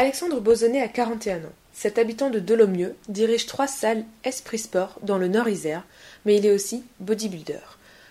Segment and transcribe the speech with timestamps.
[0.00, 1.52] Alexandre Bozonnet a 41 ans.
[1.74, 5.84] Cet habitant de Dolomieu dirige trois salles Esprit Sport dans le Nord-Isère,
[6.24, 7.60] mais il est aussi bodybuilder.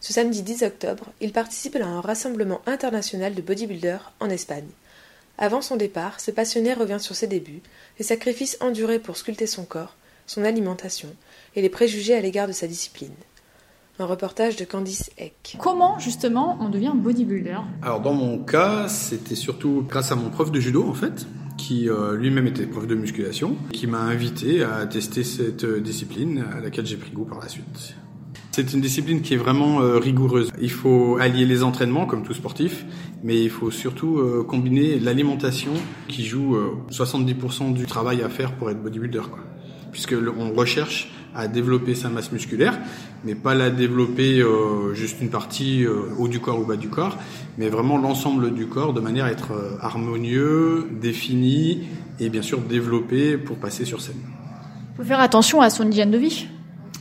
[0.00, 4.70] Ce samedi 10 octobre, il participe à un rassemblement international de bodybuilders en Espagne.
[5.36, 7.60] Avant son départ, ce passionné revient sur ses débuts,
[7.98, 9.94] les sacrifices endurés pour sculpter son corps,
[10.26, 11.14] son alimentation
[11.54, 13.12] et les préjugés à l'égard de sa discipline.
[13.98, 15.56] Un reportage de Candice Eck.
[15.58, 17.58] Comment justement on devient bodybuilder?
[17.82, 21.26] Alors dans mon cas, c'était surtout grâce à mon prof de judo en fait,
[21.66, 26.44] qui euh, lui-même était prof de musculation, qui m'a invité à tester cette euh, discipline
[26.54, 27.94] à laquelle j'ai pris goût par la suite.
[28.50, 30.52] C'est une discipline qui est vraiment euh, rigoureuse.
[30.60, 32.84] Il faut allier les entraînements comme tout sportif,
[33.22, 35.72] mais il faut surtout combiner l'alimentation
[36.06, 36.58] qui joue
[36.90, 39.22] 70% du travail à faire pour être bodybuilder.
[39.90, 42.78] Puisque on recherche à développer sa masse musculaire,
[43.24, 46.88] mais pas la développer euh, juste une partie euh, haut du corps ou bas du
[46.88, 47.18] corps,
[47.58, 51.88] mais vraiment l'ensemble du corps de manière à être euh, harmonieux, défini
[52.20, 54.20] et bien sûr développé pour passer sur scène.
[54.92, 56.46] Il faut faire attention à son hygiène de vie.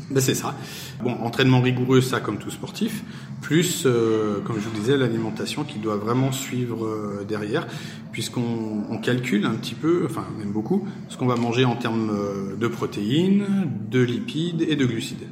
[0.09, 0.55] Ben c'est ça.
[1.03, 3.03] Bon, entraînement rigoureux, ça comme tout sportif,
[3.43, 7.67] plus, euh, comme je vous disais, l'alimentation qui doit vraiment suivre euh, derrière,
[8.11, 12.55] puisqu'on calcule un petit peu, enfin même beaucoup, ce qu'on va manger en termes euh,
[12.55, 13.45] de protéines,
[13.91, 15.27] de lipides et de glucides.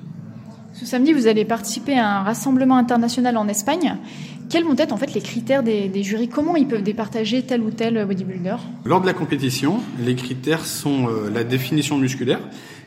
[0.74, 3.98] Ce samedi, vous allez participer à un rassemblement international en Espagne.
[4.50, 6.28] Quels vont être en fait les critères des, des jurys?
[6.28, 8.58] Comment ils peuvent départager tel ou tel bodybuilder?
[8.84, 12.42] Lors de la compétition, les critères sont la définition musculaire,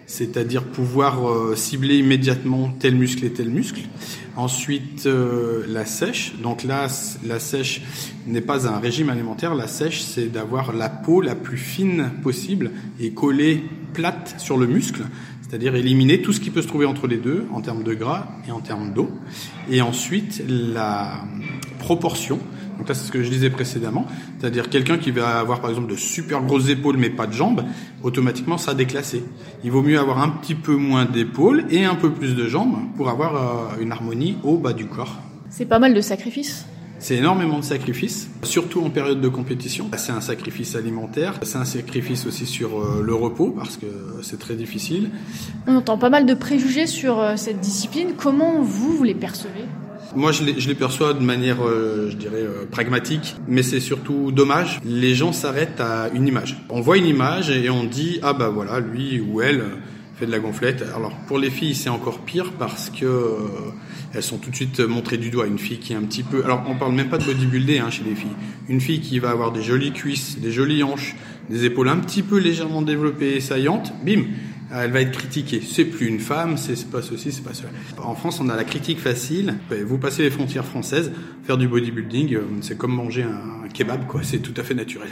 [0.06, 3.82] c'est-à-dire pouvoir euh, cibler immédiatement tel muscle et tel muscle.
[4.36, 6.34] Ensuite, euh, la sèche.
[6.42, 6.88] Donc là,
[7.24, 7.82] la sèche
[8.26, 9.54] n'est pas un régime alimentaire.
[9.54, 14.66] La sèche, c'est d'avoir la peau la plus fine possible et collée plate sur le
[14.66, 15.02] muscle,
[15.40, 18.26] c'est-à-dire éliminer tout ce qui peut se trouver entre les deux en termes de gras
[18.48, 19.10] et en termes d'eau.
[19.70, 21.24] Et ensuite, la
[21.84, 22.38] proportion.
[22.78, 24.06] Donc là, c'est ce que je disais précédemment.
[24.38, 27.62] C'est-à-dire quelqu'un qui va avoir par exemple de super grosses épaules mais pas de jambes,
[28.02, 29.22] automatiquement ça déclassé.
[29.64, 32.78] Il vaut mieux avoir un petit peu moins d'épaules et un peu plus de jambes
[32.96, 35.18] pour avoir euh, une harmonie au bas du corps.
[35.50, 36.64] C'est pas mal de sacrifices.
[36.98, 39.90] C'est énormément de sacrifices, surtout en période de compétition.
[39.96, 43.86] C'est un sacrifice alimentaire, c'est un sacrifice aussi sur euh, le repos parce que
[44.22, 45.10] c'est très difficile.
[45.66, 48.14] On entend pas mal de préjugés sur euh, cette discipline.
[48.16, 49.66] Comment vous, vous les percevez?
[50.14, 54.32] Moi, je les, je perçois de manière, euh, je dirais, euh, pragmatique, mais c'est surtout
[54.32, 54.80] dommage.
[54.84, 56.56] Les gens s'arrêtent à une image.
[56.70, 59.62] On voit une image et on dit ah bah voilà, lui ou elle
[60.16, 60.84] fait de la gonflette.
[60.94, 63.36] Alors pour les filles, c'est encore pire parce que euh,
[64.14, 65.46] elles sont tout de suite montrées du doigt.
[65.46, 67.90] Une fille qui est un petit peu, alors on parle même pas de bodybuilder hein,
[67.90, 68.36] chez les filles.
[68.68, 71.16] Une fille qui va avoir des jolies cuisses, des jolies hanches,
[71.50, 74.22] des épaules un petit peu légèrement développées et saillantes, bim
[74.72, 75.60] elle va être critiquée.
[75.60, 77.70] C'est plus une femme, c'est pas ceci, c'est pas cela.
[77.98, 79.54] En France, on a la critique facile.
[79.86, 81.12] Vous passez les frontières françaises,
[81.44, 84.22] faire du bodybuilding, euh, c'est comme manger un kebab, quoi.
[84.22, 85.08] C'est tout à fait naturel.